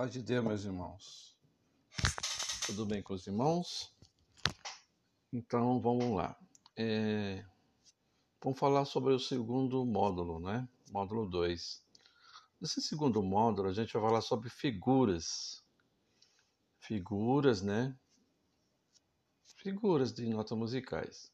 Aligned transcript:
Paz 0.00 0.14
de 0.14 0.22
Deus, 0.22 0.42
meus 0.42 0.64
irmãos. 0.64 1.36
Tudo 2.64 2.86
bem 2.86 3.02
com 3.02 3.12
os 3.12 3.26
irmãos? 3.26 3.94
Então 5.30 5.78
vamos 5.78 6.16
lá. 6.16 6.34
É... 6.74 7.44
Vamos 8.42 8.58
falar 8.58 8.86
sobre 8.86 9.12
o 9.12 9.18
segundo 9.18 9.84
módulo, 9.84 10.40
né? 10.40 10.66
Módulo 10.90 11.28
2. 11.28 11.84
Nesse 12.58 12.80
segundo 12.80 13.22
módulo, 13.22 13.68
a 13.68 13.74
gente 13.74 13.92
vai 13.92 14.00
falar 14.00 14.22
sobre 14.22 14.48
figuras. 14.48 15.62
Figuras, 16.78 17.60
né? 17.60 17.94
Figuras 19.58 20.14
de 20.14 20.26
notas 20.30 20.56
musicais. 20.56 21.30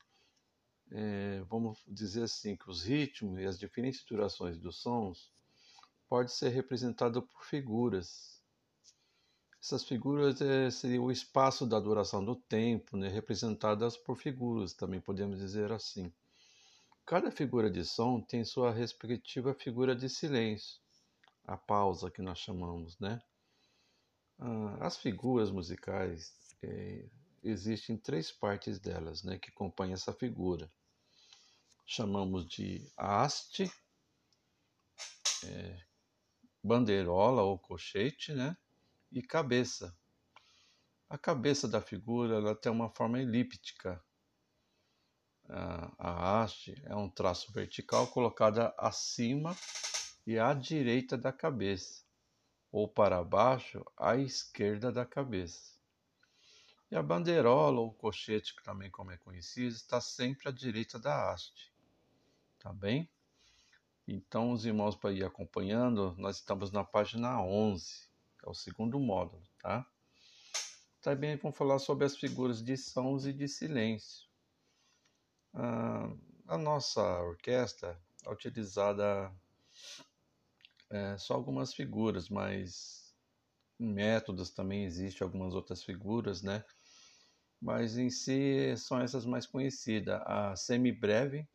É... 0.90 1.40
Vamos 1.42 1.84
dizer 1.86 2.24
assim 2.24 2.56
que 2.56 2.68
os 2.68 2.82
ritmos 2.82 3.38
e 3.38 3.46
as 3.46 3.60
diferentes 3.60 4.04
durações 4.04 4.58
dos 4.58 4.78
sons 4.78 5.32
pode 6.08 6.32
ser 6.32 6.48
representado 6.48 7.22
por 7.22 7.44
figuras 7.44 8.35
essas 9.66 9.82
figuras 9.82 10.40
é, 10.40 10.70
seriam 10.70 11.06
o 11.06 11.10
espaço 11.10 11.66
da 11.66 11.80
duração 11.80 12.24
do 12.24 12.36
tempo, 12.36 12.96
né, 12.96 13.08
representadas 13.08 13.96
por 13.96 14.16
figuras, 14.16 14.72
também 14.72 15.00
podemos 15.00 15.40
dizer 15.40 15.72
assim. 15.72 16.12
Cada 17.04 17.32
figura 17.32 17.68
de 17.68 17.84
som 17.84 18.20
tem 18.20 18.44
sua 18.44 18.70
respectiva 18.70 19.52
figura 19.54 19.96
de 19.96 20.08
silêncio, 20.08 20.78
a 21.44 21.56
pausa 21.56 22.12
que 22.12 22.22
nós 22.22 22.38
chamamos, 22.38 22.96
né? 23.00 23.20
Ah, 24.38 24.86
as 24.86 24.96
figuras 24.96 25.50
musicais 25.50 26.32
é, 26.62 27.04
existem 27.42 27.96
três 27.96 28.30
partes 28.30 28.78
delas, 28.78 29.24
né, 29.24 29.36
que 29.36 29.50
compõem 29.50 29.92
essa 29.92 30.12
figura. 30.12 30.70
Chamamos 31.84 32.46
de 32.46 32.88
haste, 32.96 33.68
é, 35.44 35.80
bandeirola 36.62 37.42
ou 37.42 37.58
cochete, 37.58 38.32
né? 38.32 38.56
E 39.10 39.22
cabeça. 39.22 39.96
A 41.08 41.16
cabeça 41.16 41.68
da 41.68 41.80
figura 41.80 42.36
ela 42.36 42.54
tem 42.54 42.70
uma 42.70 42.90
forma 42.90 43.20
elíptica. 43.20 44.02
A 45.48 46.42
haste 46.42 46.74
é 46.84 46.96
um 46.96 47.08
traço 47.08 47.52
vertical 47.52 48.08
colocada 48.08 48.74
acima 48.76 49.56
e 50.26 50.36
à 50.38 50.52
direita 50.52 51.16
da 51.16 51.32
cabeça, 51.32 52.02
ou 52.72 52.88
para 52.88 53.22
baixo 53.22 53.84
à 53.96 54.16
esquerda 54.16 54.90
da 54.90 55.06
cabeça. 55.06 55.76
E 56.90 56.96
a 56.96 57.02
bandeirola 57.02 57.80
ou 57.80 57.94
cochete, 57.94 58.56
também 58.64 58.90
como 58.90 59.12
é 59.12 59.16
conhecido, 59.18 59.74
está 59.74 60.00
sempre 60.00 60.48
à 60.48 60.52
direita 60.52 60.98
da 60.98 61.30
haste. 61.30 61.72
Tá 62.58 62.72
bem? 62.72 63.08
Então, 64.08 64.50
os 64.50 64.64
irmãos 64.64 64.96
para 64.96 65.12
ir 65.12 65.24
acompanhando, 65.24 66.16
nós 66.18 66.36
estamos 66.36 66.72
na 66.72 66.82
página 66.82 67.40
11 67.40 68.08
é 68.46 68.50
o 68.50 68.54
segundo 68.54 68.98
módulo, 68.98 69.42
tá? 69.60 69.86
Também 71.02 71.36
vamos 71.36 71.56
falar 71.56 71.78
sobre 71.78 72.04
as 72.04 72.16
figuras 72.16 72.62
de 72.62 72.76
sons 72.76 73.26
e 73.26 73.32
de 73.32 73.48
silêncio. 73.48 74.26
Ah, 75.52 76.10
a 76.48 76.58
nossa 76.58 77.02
orquestra 77.22 78.00
é 78.24 78.30
utilizada 78.30 79.32
é, 80.90 81.18
só 81.18 81.34
algumas 81.34 81.74
figuras, 81.74 82.28
mas 82.28 83.14
em 83.78 83.92
métodos 83.92 84.50
também 84.50 84.84
existem 84.84 85.24
algumas 85.24 85.54
outras 85.54 85.82
figuras, 85.82 86.42
né? 86.42 86.64
Mas 87.60 87.98
em 87.98 88.10
si 88.10 88.76
são 88.76 89.00
essas 89.00 89.24
mais 89.24 89.46
conhecidas. 89.46 90.20
A 90.24 90.54
semibreve, 90.56 91.48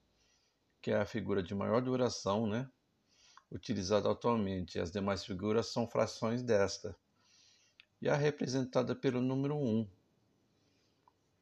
que 0.81 0.92
é 0.92 0.98
a 0.98 1.05
figura 1.05 1.42
de 1.42 1.55
maior 1.55 1.81
duração, 1.81 2.48
né? 2.48 2.70
Utilizada 3.52 4.10
atualmente. 4.10 4.80
As 4.80 4.92
demais 4.92 5.26
figuras 5.26 5.68
são 5.68 5.88
frações 5.88 6.42
desta. 6.42 6.96
E 8.02 8.10
a 8.10 8.16
representada 8.16 8.96
pelo 8.96 9.22
número 9.22 9.56
1 9.56 9.88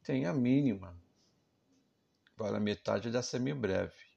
tem 0.03 0.25
a 0.25 0.33
mínima, 0.33 0.97
vale 2.35 2.57
a 2.57 2.59
metade 2.59 3.11
da 3.11 3.21
semibreve. 3.21 4.09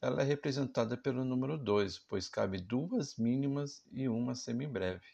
Ela 0.00 0.22
é 0.22 0.24
representada 0.24 0.96
pelo 0.96 1.24
número 1.24 1.58
2, 1.58 1.98
pois 1.98 2.28
cabe 2.28 2.58
duas 2.58 3.16
mínimas 3.16 3.84
e 3.90 4.08
uma 4.08 4.34
semibreve. 4.34 5.06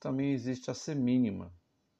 Também 0.00 0.32
existe 0.32 0.70
a 0.70 0.74
semínima, 0.74 1.52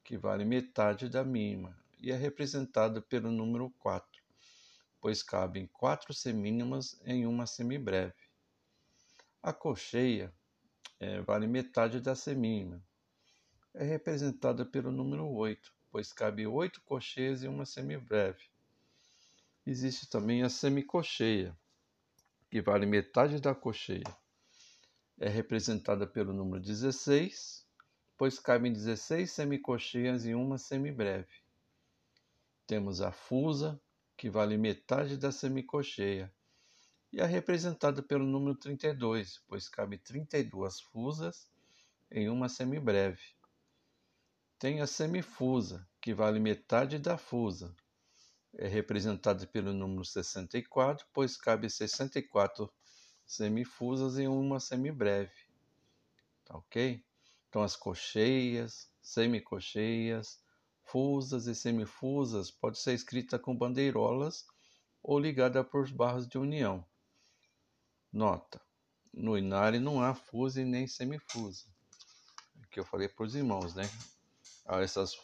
que 0.03 0.17
vale 0.17 0.45
metade 0.45 1.09
da 1.09 1.23
mínima, 1.23 1.77
e 2.01 2.11
é 2.11 2.17
representada 2.17 3.03
pelo 3.03 3.31
número 3.31 3.71
4 3.79 4.24
pois 5.05 5.23
cabem 5.23 5.67
quatro 5.67 6.15
semínimas 6.15 6.99
em 7.05 7.27
uma 7.27 7.47
semibreve. 7.47 8.15
A 9.43 9.53
cocheia 9.53 10.33
é, 10.99 11.21
vale 11.21 11.47
metade 11.47 12.01
da 12.01 12.15
semínima. 12.15 12.83
É 13.75 13.85
representada 13.85 14.65
pelo 14.65 14.91
número 14.91 15.29
8, 15.29 15.71
pois 15.91 16.11
cabe 16.11 16.47
oito 16.47 16.81
cocheias 16.87 17.43
em 17.43 17.49
uma 17.49 17.67
semibreve. 17.67 18.45
Existe 19.67 20.09
também 20.09 20.43
a 20.43 20.49
semicocheia, 20.49 21.55
que 22.51 22.63
vale 22.63 22.87
metade 22.87 23.39
da 23.43 23.55
cocheia. 23.55 24.09
É 25.21 25.29
representada 25.29 26.07
pelo 26.07 26.33
número 26.33 26.63
16, 26.63 27.69
pois 28.17 28.39
cabem 28.39 28.73
16 28.73 29.31
semicocheias 29.31 30.25
em 30.25 30.35
uma 30.35 30.57
semibreve. 30.57 31.45
Temos 32.67 33.03
a 33.03 33.13
fusa, 33.13 33.79
que 34.17 34.31
vale 34.31 34.57
metade 34.57 35.17
da 35.17 35.33
semicocheia, 35.33 36.33
e 37.13 37.21
é 37.21 37.27
representada 37.27 38.03
pelo 38.03 38.27
número 38.27 38.57
32, 38.57 39.41
pois 39.47 39.69
cabe 39.69 39.99
32 39.99 40.81
fusas 40.81 41.49
em 42.11 42.29
uma 42.29 42.49
semibreve. 42.49 43.23
Tem 44.59 44.81
a 44.81 44.87
semifusa, 44.87 45.87
que 46.01 46.13
vale 46.13 46.41
metade 46.41 46.99
da 46.99 47.17
fusa. 47.17 47.75
É 48.57 48.67
representada 48.67 49.47
pelo 49.47 49.73
número 49.73 50.05
64, 50.05 51.07
pois 51.13 51.37
cabe 51.37 51.71
64 51.71 52.73
semifusas 53.27 54.19
em 54.19 54.27
uma 54.27 54.59
semibreve. 54.61 55.49
Tá 56.45 56.57
ok? 56.57 57.05
Então, 57.49 57.63
as 57.63 57.77
cocheias, 57.77 58.91
semicocheias, 59.01 60.44
fusas 60.95 61.49
e 61.49 61.57
semifusas 61.57 62.53
pode 62.53 62.79
ser 62.79 62.95
escrita 62.95 63.37
com 63.37 63.57
bandeirolas 63.57 64.47
ou 65.03 65.19
ligada 65.19 65.65
por 65.65 65.91
barras 65.91 66.29
de 66.29 66.39
união. 66.39 66.87
Nota: 68.13 68.61
no 69.13 69.37
Inari 69.37 69.81
não 69.81 70.01
há 70.01 70.15
fusa 70.15 70.63
e 70.63 70.65
nem 70.65 70.87
semifusa. 70.87 71.67
Que 72.71 72.79
eu 72.79 72.85
falei 72.85 73.09
para 73.09 73.27
os 73.27 73.35
irmãos, 73.35 73.75
né? 73.75 73.91
Ah, 74.65 74.83
essas 74.83 75.19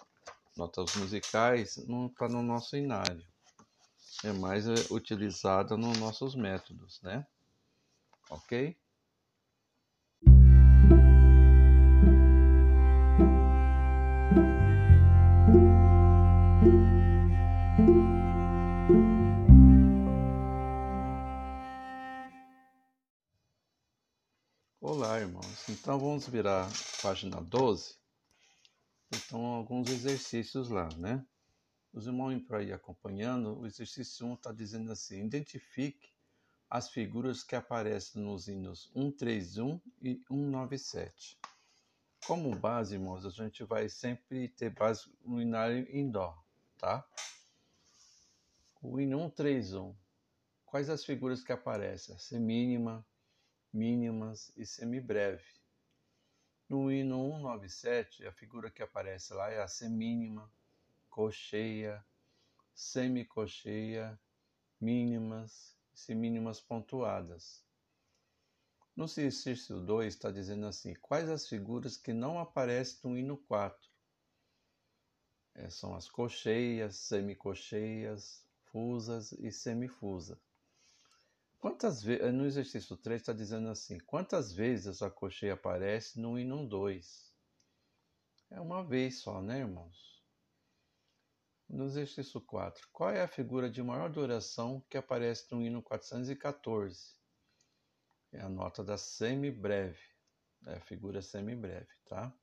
notas 0.57 0.97
musicais 0.97 1.77
não 1.87 2.09
está 2.09 2.29
no 2.29 2.43
nosso 2.43 2.77
Inari. 2.77 3.25
É 4.25 4.33
mais 4.33 4.67
é, 4.67 4.75
utilizada 4.91 5.77
nos 5.77 5.97
nossos 5.99 6.35
métodos, 6.35 7.01
né? 7.01 7.25
Ok? 8.29 8.77
Irmãos. 25.41 25.69
Então 25.69 25.99
vamos 25.99 26.29
virar 26.29 26.69
página 27.03 27.41
12. 27.41 27.99
Então, 29.13 29.45
alguns 29.45 29.91
exercícios 29.91 30.69
lá, 30.69 30.89
né? 30.97 31.25
Os 31.93 32.07
irmãos 32.07 32.41
para 32.43 32.63
ir 32.63 32.73
acompanhando, 32.73 33.59
o 33.59 33.67
exercício 33.67 34.27
1 34.27 34.35
está 34.35 34.53
dizendo 34.53 34.93
assim: 34.93 35.25
identifique 35.25 36.11
as 36.69 36.91
figuras 36.91 37.43
que 37.43 37.57
aparecem 37.57 38.23
nos 38.23 38.47
hinos 38.47 38.91
131 38.93 39.81
e 40.01 40.15
197. 40.29 41.39
Como 42.27 42.55
base, 42.55 42.95
irmãos, 42.95 43.27
a 43.27 43.31
gente 43.31 43.65
vai 43.65 43.89
sempre 43.89 44.49
ter 44.49 44.71
base 44.71 45.11
no 45.25 45.41
inário 45.41 45.89
em 45.91 46.09
Dó, 46.09 46.39
tá? 46.79 47.05
O 48.81 49.01
hino 49.01 49.19
131. 49.19 49.97
Quais 50.65 50.89
as 50.89 51.05
figuras 51.05 51.43
que 51.43 51.51
aparecem? 51.51 52.17
Semínima, 52.19 53.05
mínimas 53.73 54.53
e 54.57 54.67
semibreve. 54.67 55.45
No 56.69 56.91
hino 56.91 57.31
197, 57.33 58.27
a 58.27 58.33
figura 58.33 58.71
que 58.71 58.83
aparece 58.83 59.35
lá 59.35 59.51
é 59.51 59.61
a 59.61 59.69
semínima, 59.69 60.51
cocheia, 61.09 62.05
semicocheia, 62.75 64.19
mínimas 64.81 65.77
e 65.93 65.99
semínimas 65.99 66.61
pontuadas. 66.61 67.65
No 68.97 69.05
exercício 69.05 69.81
2 69.81 70.15
está 70.15 70.31
dizendo 70.31 70.67
assim: 70.67 70.95
quais 70.95 71.29
as 71.29 71.49
figuras 71.49 71.97
que 71.97 72.13
não 72.13 72.39
aparecem 72.39 73.11
no 73.11 73.19
hino 73.19 73.37
4? 73.37 73.91
É, 75.55 75.69
são 75.69 75.95
as 75.95 76.09
cocheias, 76.09 76.97
semicocheias, 76.97 78.45
fusas 78.67 79.33
e 79.33 79.51
semifusa. 79.51 80.41
Quantas 81.61 82.03
vezes, 82.03 82.33
no 82.33 82.47
exercício 82.47 82.97
3 82.97 83.21
está 83.21 83.35
dizendo 83.35 83.69
assim, 83.69 83.99
quantas 83.99 84.51
vezes 84.51 85.03
a 85.03 85.11
cocheia 85.11 85.53
aparece 85.53 86.19
no 86.19 86.39
hino 86.39 86.67
2? 86.67 87.35
É 88.51 88.59
uma 88.59 88.83
vez 88.83 89.21
só, 89.21 89.43
né, 89.43 89.59
irmãos? 89.59 90.25
No 91.69 91.85
exercício 91.85 92.41
4, 92.41 92.89
qual 92.91 93.11
é 93.11 93.23
a 93.23 93.29
figura 93.29 93.69
de 93.69 93.83
maior 93.83 94.11
duração 94.11 94.83
que 94.89 94.97
aparece 94.97 95.53
no 95.53 95.61
hino 95.63 95.83
414? 95.83 97.15
É 98.33 98.41
a 98.41 98.49
nota 98.49 98.83
da 98.83 98.97
semibreve, 98.97 100.01
é 100.67 100.77
a 100.77 100.81
figura 100.81 101.21
semibreve, 101.21 101.93
tá? 102.07 102.35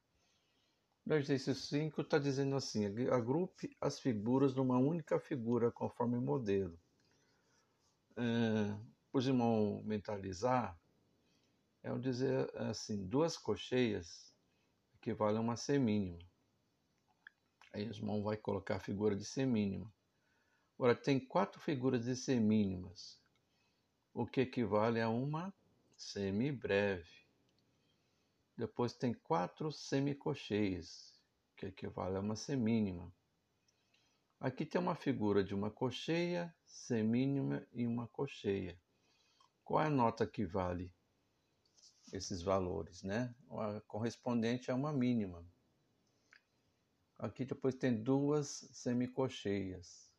No 1.03 1.15
exercício 1.15 1.55
5 1.55 2.01
está 2.01 2.19
dizendo 2.19 2.55
assim, 2.55 2.85
agrupe 3.09 3.75
as 3.81 3.99
figuras 3.99 4.53
numa 4.53 4.77
única 4.77 5.19
figura 5.19 5.71
conforme 5.71 6.19
modelo. 6.19 6.79
É, 8.15 8.96
os 9.11 9.27
irmãos 9.27 9.83
mentalizar, 9.83 10.79
é 11.83 11.97
dizer 11.97 12.49
assim, 12.57 13.05
duas 13.07 13.37
cocheias 13.37 14.33
equivalem 14.95 15.37
a 15.37 15.41
uma 15.41 15.55
semínima. 15.55 16.19
Aí 17.73 17.87
os 17.87 17.97
irmãos 17.97 18.23
vai 18.23 18.35
colocar 18.35 18.75
a 18.75 18.79
figura 18.79 19.15
de 19.15 19.23
semínima. 19.23 19.91
Agora, 20.77 20.95
tem 20.95 21.19
quatro 21.19 21.59
figuras 21.59 22.05
de 22.05 22.15
semínimas, 22.15 23.19
o 24.13 24.27
que 24.27 24.41
equivale 24.41 25.01
a 25.01 25.09
uma 25.09 25.53
semibreve. 25.95 27.09
Depois 28.55 28.93
tem 28.93 29.13
quatro 29.13 29.71
semicocheias, 29.71 31.19
que 31.55 31.67
equivale 31.67 32.17
a 32.17 32.19
uma 32.19 32.35
semínima. 32.35 33.11
Aqui 34.39 34.65
tem 34.65 34.79
uma 34.79 34.95
figura 34.95 35.43
de 35.43 35.55
uma 35.55 35.71
cocheia, 35.71 36.53
semínima 36.63 37.67
e 37.73 37.87
uma 37.87 38.07
cocheia. 38.07 38.79
Qual 39.67 39.83
é 39.83 39.87
a 39.87 39.89
nota 39.89 40.25
que 40.25 40.45
vale 40.45 40.89
esses 42.13 42.41
valores, 42.41 43.03
né? 43.03 43.35
A 43.49 43.81
correspondente 43.81 44.71
a 44.71 44.75
uma 44.75 44.93
mínima. 44.93 45.45
Aqui 47.19 47.43
depois 47.43 47.75
tem 47.75 48.01
duas 48.01 48.69
semicocheias, 48.71 50.09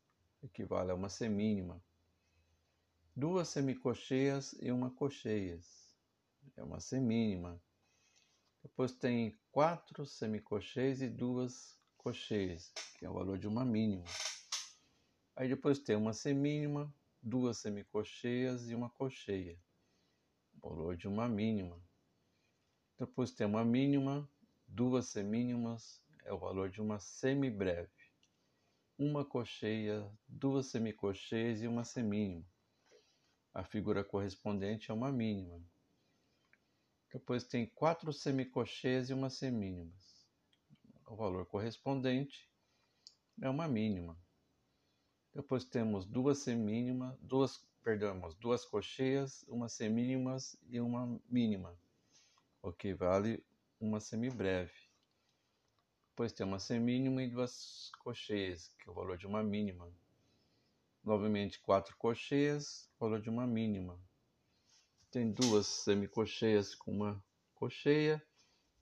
equivale 0.43 0.91
a 0.91 0.95
uma 0.95 1.09
semínima. 1.09 1.83
Duas 3.17 3.49
semicocheias 3.49 4.55
e 4.61 4.71
uma 4.71 4.91
cocheias, 4.91 5.97
é 6.55 6.63
uma 6.63 6.79
semínima. 6.79 7.59
Depois 8.63 8.93
tem 8.93 9.41
quatro 9.51 10.05
semicocheias 10.05 11.01
e 11.01 11.09
duas 11.09 11.75
cocheias, 11.97 12.71
que 12.99 13.07
é 13.07 13.09
o 13.09 13.15
valor 13.15 13.39
de 13.39 13.49
uma 13.49 13.65
mínima. 13.65 14.05
Aí 15.35 15.49
depois 15.49 15.79
tem 15.79 15.97
uma 15.97 16.13
semínima, 16.13 16.93
duas 17.23 17.59
semicocheias 17.59 18.69
e 18.69 18.75
uma 18.75 18.91
cocheia, 18.91 19.59
valor 20.61 20.97
de 20.97 21.09
uma 21.09 21.29
mínima. 21.29 21.81
Depois 22.99 23.33
tem 23.33 23.47
uma 23.47 23.65
mínima, 23.65 24.29
duas 24.67 25.07
semínimas, 25.09 26.03
é 26.25 26.33
o 26.33 26.39
valor 26.39 26.71
de 26.71 26.81
uma 26.81 26.99
semibreve. 26.99 27.91
Uma 28.99 29.25
cocheia, 29.25 30.11
duas 30.27 30.67
semicocheias 30.67 31.63
e 31.63 31.69
uma 31.69 31.85
semínima. 31.85 32.45
A 33.55 33.65
figura 33.65 34.03
correspondente 34.03 34.91
é 34.91 34.95
uma 34.95 35.13
mínima. 35.13 35.65
Depois 37.13 37.45
tem 37.45 37.67
quatro 37.67 38.13
semicocheias 38.13 39.09
e 39.09 39.15
uma 39.15 39.31
semínima. 39.31 39.93
O 41.07 41.17
valor 41.17 41.47
correspondente 41.47 42.51
é 43.41 43.49
uma 43.49 43.67
mínima. 43.67 44.19
Depois 45.35 45.65
temos 45.65 46.07
duas 46.07 46.39
semínimas, 46.39 47.17
duas, 47.21 47.65
perdão, 47.83 48.19
duas 48.41 48.65
cocheias, 48.65 49.45
uma 49.47 49.69
semínimas 49.69 50.57
e 50.69 50.81
uma 50.81 51.21
mínima, 51.29 51.79
o 52.63 52.73
que 52.73 52.95
vale 52.95 53.45
uma 53.81 54.01
semibreve. 54.01 54.73
Depois 56.11 56.33
tem 56.33 56.45
uma 56.45 56.59
semínima 56.59 57.23
e 57.23 57.31
duas 57.31 57.93
cocheias, 58.01 58.75
que 58.79 58.89
é 58.89 58.91
o 58.91 58.95
valor 58.95 59.17
de 59.17 59.27
uma 59.27 59.43
mínima. 59.43 59.89
Novamente, 61.05 61.61
quatro 61.61 61.97
cocheias, 61.97 62.91
valor 62.99 63.21
de 63.21 63.31
uma 63.31 63.47
mínima. 63.47 63.97
Tem 65.11 65.31
duas 65.31 65.67
semicocheias 65.67 66.75
com 66.75 66.91
uma 66.91 67.25
cocheia, 67.55 68.21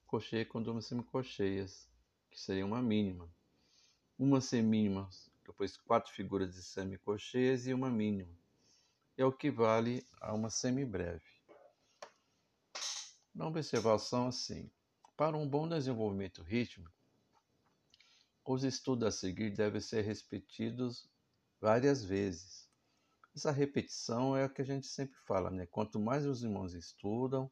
cocheia 0.06 0.46
com 0.46 0.62
duas 0.62 0.86
semicocheias, 0.86 1.86
que 2.30 2.40
seria 2.40 2.64
uma 2.64 2.80
mínima. 2.80 3.30
Uma 4.18 4.40
semínima 4.40 5.10
depois 5.46 5.76
quatro 5.76 6.12
figuras 6.12 6.54
de 6.54 6.62
semicocheias 6.62 7.66
e 7.66 7.72
uma 7.72 7.90
mínima. 7.90 8.36
É 9.16 9.24
o 9.24 9.32
que 9.32 9.50
vale 9.50 10.06
a 10.20 10.34
uma 10.34 10.50
semibreve. 10.50 11.24
Na 13.34 13.46
observação 13.46 14.28
assim, 14.28 14.70
para 15.16 15.36
um 15.36 15.48
bom 15.48 15.68
desenvolvimento 15.68 16.42
rítmico, 16.42 16.94
os 18.44 18.64
estudos 18.64 19.08
a 19.08 19.10
seguir 19.10 19.50
devem 19.50 19.80
ser 19.80 20.02
repetidos 20.02 21.08
várias 21.60 22.04
vezes. 22.04 22.68
Essa 23.34 23.50
repetição 23.50 24.36
é 24.36 24.46
o 24.46 24.50
que 24.50 24.62
a 24.62 24.64
gente 24.64 24.86
sempre 24.86 25.16
fala, 25.26 25.50
né? 25.50 25.66
Quanto 25.66 25.98
mais 25.98 26.24
os 26.24 26.42
irmãos 26.42 26.72
estudam, 26.72 27.50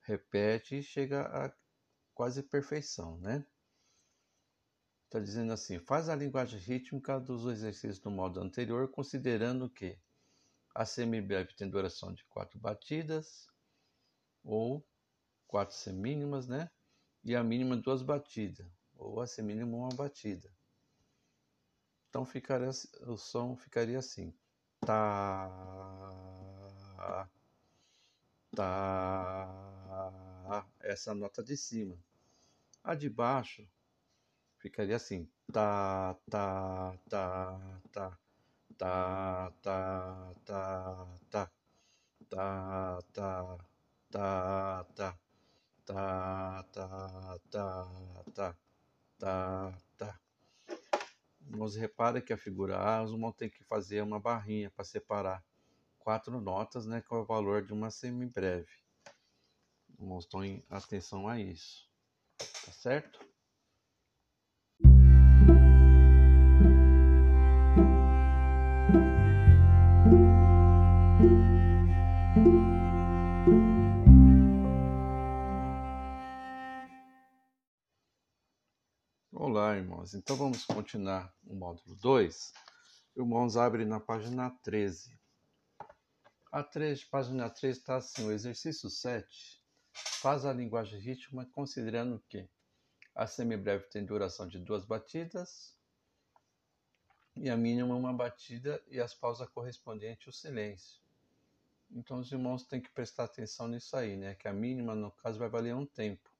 repete, 0.00 0.82
chega 0.82 1.22
a 1.22 1.52
quase 2.14 2.42
perfeição, 2.42 3.18
né? 3.20 3.46
Está 5.08 5.18
dizendo 5.18 5.54
assim: 5.54 5.78
faz 5.78 6.10
a 6.10 6.14
linguagem 6.14 6.60
rítmica 6.60 7.18
dos 7.18 7.46
exercícios 7.46 7.98
do 7.98 8.10
modo 8.10 8.40
anterior, 8.40 8.90
considerando 8.90 9.70
que 9.70 9.98
a 10.74 10.84
semibreve 10.84 11.54
tem 11.54 11.66
duração 11.68 12.12
de 12.12 12.26
quatro 12.26 12.58
batidas, 12.58 13.48
ou 14.44 14.86
quatro 15.46 15.74
semínimas, 15.74 16.46
né? 16.46 16.70
E 17.24 17.34
a 17.34 17.42
mínima 17.42 17.74
duas 17.74 18.02
batidas, 18.02 18.66
ou 18.98 19.22
a 19.22 19.26
semínima 19.26 19.78
uma 19.78 19.88
batida. 19.88 20.52
Então 22.10 22.26
ficaria, 22.26 22.68
o 23.06 23.16
som 23.16 23.56
ficaria 23.56 24.00
assim: 24.00 24.34
tá, 24.80 25.48
tá, 28.54 29.48
essa 30.80 31.14
nota 31.14 31.42
de 31.42 31.56
cima. 31.56 31.98
A 32.84 32.94
de 32.94 33.08
baixo 33.08 33.66
Ficaria 34.58 34.96
assim. 34.96 35.28
Tá, 35.52 36.14
tá, 36.28 36.94
tá, 37.08 37.60
tá. 37.92 38.18
Tá, 38.76 39.52
tá, 39.62 40.34
tá, 40.44 41.06
tá. 41.30 41.50
Tá, 42.28 43.02
tá, 43.12 43.58
tá, 44.10 44.84
tá. 44.94 45.18
Tá, 45.86 46.64
tá, 46.72 47.38
tá, 47.50 48.18
tá. 48.34 48.56
Tá, 49.18 49.78
tá. 49.96 50.20
Mas 51.40 51.74
repara 51.74 52.20
que 52.20 52.32
a 52.32 52.36
figura 52.36 52.78
A, 52.78 53.02
os 53.02 53.12
mãos 53.12 53.34
tem 53.34 53.48
que 53.50 53.64
fazer 53.64 54.02
uma 54.02 54.20
barrinha 54.20 54.70
para 54.70 54.84
separar 54.84 55.44
quatro 55.98 56.40
notas, 56.40 56.86
né, 56.86 57.00
que 57.00 57.12
é 57.12 57.16
o 57.16 57.24
valor 57.24 57.62
de 57.62 57.72
uma 57.72 57.90
semibreve. 57.90 58.70
Mostre 59.98 60.64
atenção 60.70 61.26
a 61.26 61.40
isso. 61.40 61.90
Tá 62.38 62.72
certo? 62.72 63.27
Olá, 79.32 79.76
irmãos. 79.76 80.12
Então 80.14 80.36
vamos 80.36 80.64
continuar 80.66 81.34
o 81.46 81.54
módulo 81.54 81.96
2. 81.96 82.52
Irmãos, 83.16 83.56
abre 83.56 83.86
na 83.86 83.98
página 83.98 84.50
13. 84.62 85.18
A 86.52 86.62
3, 86.62 87.02
página 87.04 87.48
3 87.48 87.78
está 87.78 87.96
assim: 87.96 88.26
o 88.26 88.30
exercício 88.30 88.90
7 88.90 89.62
faz 90.20 90.44
a 90.44 90.52
linguagem 90.52 91.00
rítmica 91.00 91.50
considerando 91.52 92.22
que 92.28 92.46
a 93.14 93.26
semibreve 93.26 93.84
tem 93.88 94.04
duração 94.04 94.46
de 94.46 94.58
duas 94.58 94.84
batidas 94.84 95.74
e 97.34 97.48
a 97.48 97.56
mínima 97.56 97.94
uma 97.94 98.12
batida 98.12 98.82
e 98.88 99.00
as 99.00 99.14
pausas 99.14 99.48
correspondentes 99.48 100.26
o 100.26 100.32
silêncio. 100.32 101.07
Então 101.90 102.18
os 102.20 102.32
irmãos 102.32 102.64
têm 102.64 102.80
que 102.80 102.90
prestar 102.90 103.24
atenção 103.24 103.68
nisso 103.68 103.96
aí, 103.96 104.16
né? 104.16 104.34
Que 104.34 104.48
a 104.48 104.52
mínima, 104.52 104.94
no 104.94 105.10
caso, 105.12 105.38
vai 105.38 105.48
valer 105.48 105.74
um 105.74 105.86
tempo. 105.86 106.30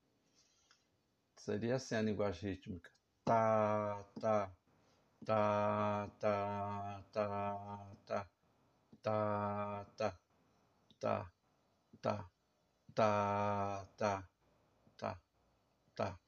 Seria 1.38 1.76
assim 1.76 1.94
a 1.94 2.02
linguagem 2.02 2.50
rítmica 2.52 2.90
tá, 3.24 4.04
tá, 4.20 4.50
tá, 5.24 6.08
tá, 6.20 7.04
tá, 7.12 7.86
tá, 8.06 8.28
tá, 9.02 9.86
tá, 9.96 10.20
tá, 11.00 11.30
tá, 12.94 12.94
tá, 12.94 13.88
tá, 13.96 14.28
tá, 14.96 15.18
tá, 15.96 16.18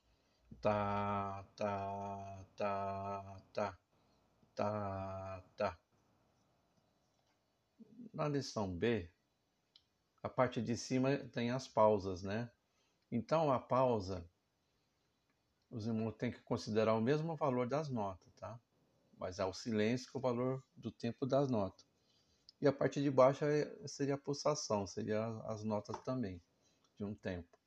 tá, 0.62 1.44
tá, 1.56 2.44
tá, 2.56 3.44
tá, 3.54 3.78
tá, 4.54 5.44
tá. 5.56 5.79
Na 8.20 8.28
lição 8.28 8.70
B, 8.70 9.10
a 10.22 10.28
parte 10.28 10.60
de 10.60 10.76
cima 10.76 11.16
tem 11.16 11.50
as 11.50 11.66
pausas, 11.66 12.22
né? 12.22 12.50
Então 13.10 13.50
a 13.50 13.58
pausa, 13.58 14.30
os 15.70 15.86
irmãos 15.86 16.14
têm 16.18 16.30
que 16.30 16.42
considerar 16.42 16.92
o 16.96 17.00
mesmo 17.00 17.34
valor 17.34 17.66
das 17.66 17.88
notas, 17.88 18.30
tá? 18.34 18.60
Mas 19.16 19.38
é 19.38 19.44
o 19.46 19.54
silêncio 19.54 20.10
que 20.10 20.18
é 20.18 20.20
o 20.20 20.20
valor 20.20 20.62
do 20.76 20.92
tempo 20.92 21.24
das 21.24 21.50
notas. 21.50 21.82
E 22.60 22.68
a 22.68 22.72
parte 22.74 23.00
de 23.00 23.10
baixo 23.10 23.46
é, 23.46 23.88
seria 23.88 24.16
a 24.16 24.18
pulsação, 24.18 24.86
seria 24.86 25.24
as 25.46 25.64
notas 25.64 25.98
também, 26.02 26.42
de 26.98 27.06
um 27.06 27.14
tempo. 27.14 27.58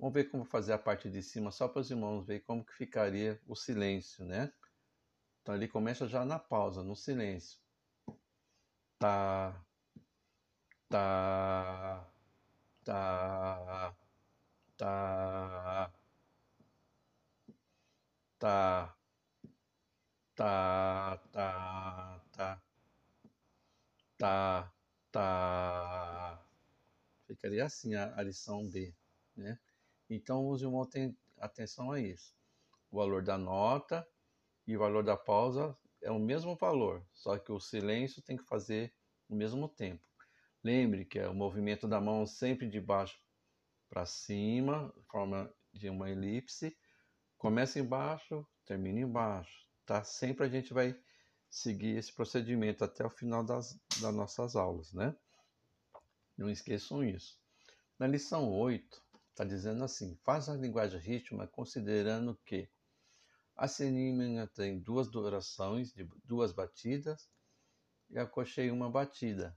Vamos 0.00 0.14
ver 0.14 0.24
como 0.32 0.44
fazer 0.44 0.72
a 0.72 0.78
parte 0.78 1.08
de 1.08 1.22
cima, 1.22 1.52
só 1.52 1.68
para 1.68 1.82
os 1.82 1.92
irmãos 1.92 2.26
verem 2.26 2.42
como 2.42 2.66
que 2.66 2.74
ficaria 2.74 3.40
o 3.46 3.54
silêncio, 3.54 4.24
né? 4.24 4.52
Então 5.42 5.54
ele 5.54 5.68
começa 5.68 6.08
já 6.08 6.24
na 6.24 6.40
pausa, 6.40 6.82
no 6.82 6.96
silêncio. 6.96 7.60
Tá, 8.98 9.62
tá, 10.88 12.06
tá, 12.84 13.94
tá, 14.76 15.92
tá, 18.38 18.96
tá, 20.34 21.18
tá, 21.32 22.20
tá, 22.32 22.62
tá, 24.18 24.72
tá. 25.12 26.46
Ficaria 27.26 27.64
assim 27.64 27.94
a, 27.94 28.14
a 28.16 28.22
lição 28.22 28.68
B, 28.68 28.94
né? 29.36 29.58
Então 30.08 30.56
irmãos 30.56 30.88
têm 30.88 31.16
atenção 31.38 31.90
a 31.92 32.00
isso. 32.00 32.34
O 32.90 32.98
valor 32.98 33.22
da 33.22 33.36
nota 33.38 34.06
e 34.66 34.76
o 34.76 34.80
valor 34.80 35.04
da 35.04 35.16
pausa 35.16 35.76
é 36.02 36.10
o 36.10 36.18
mesmo 36.18 36.56
valor, 36.56 37.04
só 37.12 37.38
que 37.38 37.52
o 37.52 37.60
silêncio 37.60 38.22
tem 38.22 38.36
que 38.36 38.44
fazer 38.44 38.94
o 39.28 39.34
mesmo 39.34 39.68
tempo. 39.68 40.02
Lembre 40.66 41.04
que 41.04 41.16
é 41.16 41.28
o 41.28 41.32
movimento 41.32 41.86
da 41.86 42.00
mão 42.00 42.26
sempre 42.26 42.68
de 42.68 42.80
baixo 42.80 43.16
para 43.88 44.04
cima, 44.04 44.92
forma 45.08 45.48
de 45.72 45.88
uma 45.88 46.10
elipse. 46.10 46.76
Começa 47.38 47.78
embaixo, 47.78 48.44
termina 48.64 48.98
embaixo. 48.98 49.64
Tá? 49.86 50.02
Sempre 50.02 50.44
a 50.44 50.48
gente 50.48 50.74
vai 50.74 51.00
seguir 51.48 51.96
esse 51.96 52.12
procedimento 52.12 52.82
até 52.82 53.06
o 53.06 53.10
final 53.10 53.44
das, 53.44 53.78
das 54.00 54.12
nossas 54.12 54.56
aulas, 54.56 54.92
né? 54.92 55.14
Não 56.36 56.50
esqueçam 56.50 57.04
isso. 57.04 57.38
Na 57.96 58.08
lição 58.08 58.52
8, 58.52 59.00
está 59.30 59.44
dizendo 59.44 59.84
assim: 59.84 60.18
faz 60.24 60.48
a 60.48 60.56
linguagem 60.56 60.98
rítmica 60.98 61.46
considerando 61.46 62.36
que 62.44 62.68
a 63.54 63.68
semínima 63.68 64.48
tem 64.48 64.80
duas 64.80 65.08
durações 65.08 65.92
de 65.92 66.08
duas 66.24 66.50
batidas 66.50 67.30
e 68.10 68.18
a 68.18 68.26
cocheia 68.26 68.74
uma 68.74 68.90
batida. 68.90 69.56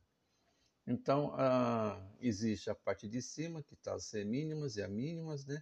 Então, 0.89 1.35
a, 1.35 2.01
existe 2.19 2.67
a 2.67 2.73
parte 2.73 3.07
de 3.07 3.21
cima, 3.21 3.61
que 3.61 3.75
está 3.75 3.93
as 3.93 4.05
semínimas 4.05 4.75
e 4.75 4.81
as 4.81 4.89
mínimas, 4.89 5.45
né? 5.45 5.61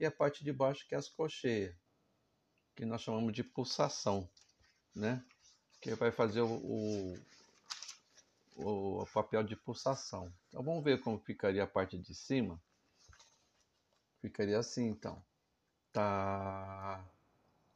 E 0.00 0.06
a 0.06 0.10
parte 0.10 0.42
de 0.42 0.50
baixo, 0.50 0.88
que 0.88 0.94
é 0.94 0.98
as 0.98 1.10
cocheias, 1.10 1.76
que 2.74 2.86
nós 2.86 3.02
chamamos 3.02 3.34
de 3.34 3.44
pulsação, 3.44 4.26
né? 4.94 5.22
Que 5.78 5.94
vai 5.94 6.10
fazer 6.10 6.40
o, 6.40 7.14
o, 8.56 9.02
o, 9.02 9.06
papel 9.12 9.42
de 9.42 9.54
pulsação. 9.56 10.32
Então, 10.48 10.62
vamos 10.62 10.82
ver 10.82 11.02
como 11.02 11.18
ficaria 11.18 11.64
a 11.64 11.66
parte 11.66 11.98
de 11.98 12.14
cima. 12.14 12.58
Ficaria 14.22 14.58
assim, 14.58 14.86
então. 14.86 15.22
Tá, 15.92 17.04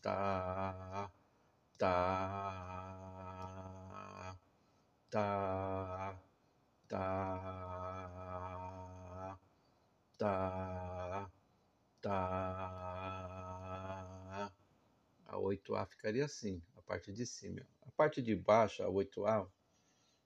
tá, 0.01 1.11
tá, 1.77 2.71
tá 5.11 6.19
tá, 6.89 8.47
tá, 10.19 11.31
tá. 12.01 12.13
A 15.27 15.39
8A 15.39 15.87
ficaria 15.87 16.25
assim, 16.25 16.63
a 16.77 16.83
parte 16.83 17.13
de 17.13 17.27
cima. 17.27 17.61
A 17.83 17.91
parte 17.91 18.23
de 18.23 18.35
baixo, 18.35 18.83
a 18.83 18.89
8A, 18.89 19.47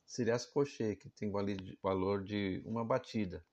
seria 0.06 0.34
as 0.34 0.46
cocheias, 0.46 0.98
que 0.98 1.08
tem 1.10 1.30
valor 1.82 2.22
de 2.24 2.62
uma 2.66 2.84
batida. 2.84 3.44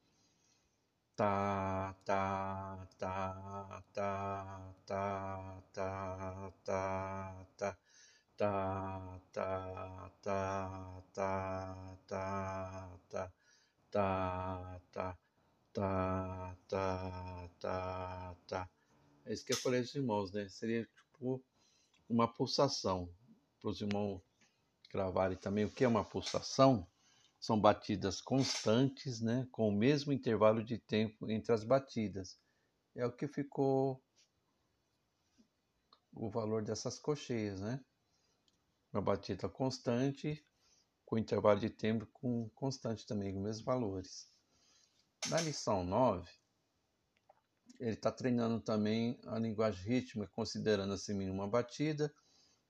Tá, 1.15 1.95
tá, 2.05 2.87
tá, 2.99 3.83
tá, 3.93 4.73
tá, 4.85 5.63
tá, 5.73 6.51
tá, 6.63 7.43
tá 7.55 7.77
tá, 8.37 9.19
tá, 9.33 10.11
tá, 10.21 11.01
tá, 11.11 11.75
tá, 12.07 12.86
tá, 13.91 14.81
tá, 14.91 15.17
tá, 15.73 16.57
tá, 16.67 17.49
tá, 17.59 18.35
tá. 18.47 18.69
É 19.25 19.33
isso 19.33 19.45
que 19.45 19.53
eu 19.53 19.57
falei 19.57 19.81
dos 19.81 19.93
irmãos, 19.95 20.31
né? 20.31 20.47
Seria 20.49 20.85
tipo 20.85 21.43
uma 22.09 22.27
pulsação. 22.27 23.09
Para 23.59 23.69
os 23.69 23.81
irmãos 23.81 24.21
gravarem 24.91 25.37
também 25.37 25.65
o 25.65 25.71
que 25.71 25.83
é 25.83 25.87
uma 25.87 26.03
pulsação. 26.03 26.87
São 27.39 27.59
batidas 27.59 28.21
constantes, 28.21 29.21
né? 29.21 29.47
Com 29.51 29.69
o 29.69 29.71
mesmo 29.71 30.11
intervalo 30.13 30.63
de 30.63 30.77
tempo 30.77 31.29
entre 31.29 31.53
as 31.53 31.63
batidas. 31.63 32.39
É 32.95 33.05
o 33.05 33.11
que 33.11 33.27
ficou 33.27 34.01
o 36.13 36.29
valor 36.29 36.63
dessas 36.63 36.97
cocheias, 36.97 37.59
né? 37.61 37.79
uma 38.97 39.01
batida 39.01 39.47
constante, 39.47 40.43
com 41.07 41.17
intervalo 41.17 41.57
de 41.57 41.69
tempo 41.69 42.05
com 42.07 42.49
constante 42.49 43.07
também, 43.07 43.33
com 43.33 43.39
mesmos 43.39 43.63
valores. 43.63 44.29
Na 45.29 45.39
lição 45.39 45.81
9, 45.85 46.29
ele 47.79 47.93
está 47.93 48.11
treinando 48.11 48.59
também 48.59 49.17
a 49.25 49.39
linguagem 49.39 49.81
rítmica, 49.87 50.29
considerando 50.35 50.93
assim 50.93 51.29
uma 51.29 51.47
batida 51.47 52.13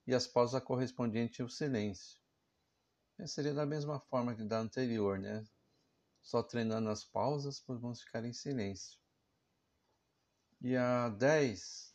e 0.06 0.14
as 0.14 0.28
pausas 0.28 0.62
correspondentes 0.62 1.40
ao 1.40 1.48
silêncio. 1.48 2.20
Esse 3.18 3.34
seria 3.34 3.52
da 3.52 3.66
mesma 3.66 3.98
forma 3.98 4.36
que 4.36 4.44
da 4.44 4.60
anterior, 4.60 5.18
né? 5.18 5.44
Só 6.22 6.40
treinando 6.40 6.90
as 6.90 7.04
pausas, 7.04 7.60
vamos 7.66 8.02
ficar 8.02 8.24
em 8.24 8.32
silêncio. 8.32 9.00
E 10.60 10.76
a 10.76 11.08
10 11.08 11.92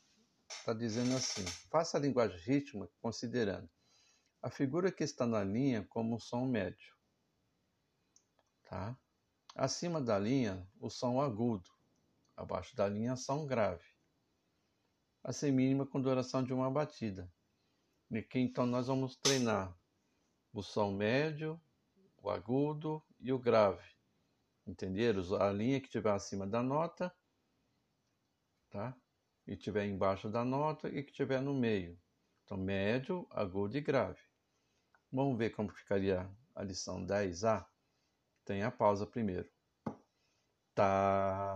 está 0.49 0.73
dizendo 0.73 1.15
assim: 1.15 1.45
faça 1.71 1.97
a 1.97 2.01
linguagem 2.01 2.37
rítmica 2.39 2.91
considerando 3.01 3.69
a 4.43 4.49
figura 4.49 4.91
que 4.91 5.05
está 5.05 5.25
na 5.25 5.41
linha 5.41 5.87
como 5.89 6.19
som 6.19 6.45
médio. 6.45 6.93
Tá? 8.63 8.99
Acima 9.55 10.01
da 10.01 10.19
linha, 10.19 10.69
o 10.81 10.89
som 10.89 11.21
agudo. 11.21 11.69
Abaixo 12.35 12.75
da 12.75 12.89
linha, 12.89 13.15
som 13.15 13.47
grave. 13.47 13.85
A 15.23 15.31
semínima 15.31 15.87
com 15.87 16.01
duração 16.01 16.43
de 16.43 16.51
uma 16.51 16.69
batida. 16.69 17.31
E 18.11 18.21
que 18.21 18.37
então 18.37 18.65
nós 18.65 18.87
vamos 18.87 19.15
treinar 19.15 19.73
o 20.51 20.61
som 20.61 20.91
médio, 20.91 21.59
o 22.21 22.29
agudo 22.29 23.01
e 23.21 23.31
o 23.31 23.39
grave. 23.39 23.87
Entenderam? 24.67 25.23
A 25.41 25.53
linha 25.53 25.79
que 25.79 25.87
estiver 25.87 26.11
acima 26.11 26.45
da 26.45 26.61
nota, 26.61 27.15
tá? 28.69 28.93
E 29.47 29.53
estiver 29.53 29.85
embaixo 29.85 30.29
da 30.29 30.43
nota 30.43 30.89
e 30.89 31.01
que 31.01 31.11
estiver 31.11 31.41
no 31.41 31.53
meio. 31.53 31.97
Então, 32.43 32.57
médio, 32.57 33.25
agudo 33.31 33.77
e 33.77 33.81
grave. 33.81 34.32
Vamos 35.13 35.37
ver 35.37 35.51
como 35.51 35.69
ficaria 35.69 36.27
a 36.55 36.63
lição 36.63 37.05
10A? 37.05 37.63
Tem 38.43 38.63
a 38.63 38.71
pausa 38.71 39.05
primeiro. 39.05 39.47
Tá, 40.73 41.53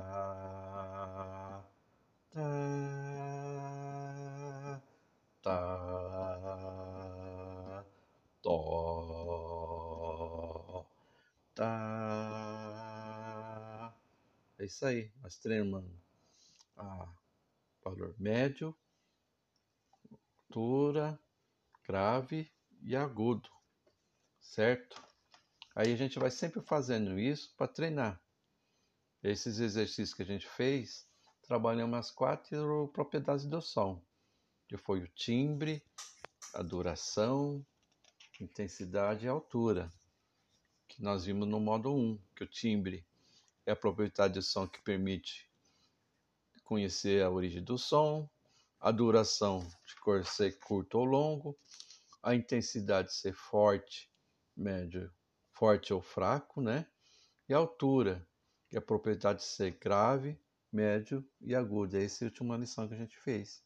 tá, 2.32 2.44
tá, 5.42 5.60
tó, 8.44 9.26
tá. 11.56 12.38
É 14.60 14.66
isso 14.66 14.86
aí, 14.86 15.12
nós 15.24 15.40
treinamos 15.40 15.84
a 16.76 17.08
valor 17.84 18.14
médio, 18.20 18.76
altura, 20.48 21.20
grave 21.84 22.52
e 22.82 22.96
agudo, 22.96 23.50
certo? 24.40 25.02
Aí 25.76 25.94
a 25.94 25.96
gente 25.96 26.18
vai 26.18 26.32
sempre 26.32 26.62
fazendo 26.62 27.20
isso 27.20 27.54
para 27.56 27.68
treinar. 27.68 28.22
Esses 29.22 29.60
exercícios 29.60 30.14
que 30.14 30.24
a 30.24 30.26
gente 30.26 30.48
fez, 30.48 31.08
trabalhamos 31.42 31.98
as 32.00 32.12
quatro 32.12 32.88
propriedades 32.94 33.46
do 33.46 33.62
som, 33.62 34.02
que 34.68 34.78
foi 34.78 35.02
o 35.02 35.08
timbre, 35.10 35.84
a 36.54 36.62
duração, 36.62 37.66
intensidade 38.40 39.26
e 39.26 39.30
altura, 39.30 39.92
que 40.88 41.02
nós 41.02 41.26
vimos 41.26 41.48
no 41.48 41.60
modo 41.60 41.94
1, 41.94 42.20
que 42.36 42.44
o 42.44 42.48
timbre 42.48 43.06
é 43.66 43.72
a 43.72 43.76
propriedade 43.76 44.36
do 44.36 44.42
som 44.42 44.68
que 44.68 44.82
permite 44.82 45.50
conhecer 46.64 47.24
a 47.24 47.30
origem 47.30 47.64
do 47.64 47.78
som, 47.78 48.30
a 48.80 48.92
duração 48.92 49.60
de 49.86 49.96
cor 49.98 50.26
ser 50.26 50.58
curto 50.60 51.00
ou 51.00 51.06
longo, 51.06 51.58
a 52.24 52.36
intensidade 52.36 53.14
ser 53.14 53.34
forte, 53.34 54.12
médio, 54.56 55.12
forte 55.52 55.94
ou 55.94 56.02
fraco, 56.02 56.62
né? 56.62 56.88
E 57.48 57.54
a 57.54 57.58
altura, 57.58 58.28
que 58.70 58.76
é 58.76 58.80
a 58.80 58.82
propriedade 58.82 59.40
de 59.40 59.46
ser 59.46 59.72
grave, 59.80 60.40
médio 60.72 61.28
e 61.42 61.56
agudo. 61.56 61.98
Essa 61.98 62.24
é 62.24 62.28
a 62.28 62.30
última 62.30 62.58
lição 62.58 62.88
que 62.88 62.94
a 62.94 62.98
gente 62.98 63.18
fez. 63.18 63.64